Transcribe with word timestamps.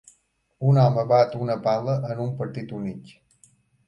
Un 0.69 0.77
home 0.83 1.03
bat 1.11 1.35
una 1.47 1.57
pala 1.67 1.97
en 2.13 2.23
un 2.23 2.31
partit 2.39 2.73
únic. 2.79 3.13